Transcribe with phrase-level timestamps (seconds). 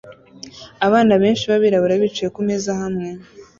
[0.87, 3.07] Abana benshi b'abirabura bicaye kumeza hamwe